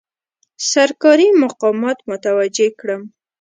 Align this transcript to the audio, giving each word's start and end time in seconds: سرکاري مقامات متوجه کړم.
سرکاري 0.69 1.29
مقامات 1.43 1.97
متوجه 2.09 2.67
کړم. 2.79 3.01